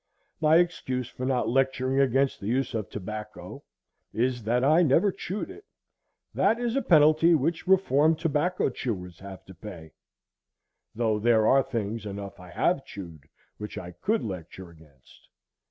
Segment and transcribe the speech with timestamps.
[0.39, 3.61] My excuse for not lecturing against the use of tobacco
[4.11, 5.63] is, that I never chewed it;
[6.33, 9.93] that is a penalty which reformed tobacco chewers have to pay;
[10.95, 13.29] though there are things enough I have chewed,
[13.59, 15.29] which I could lecture against.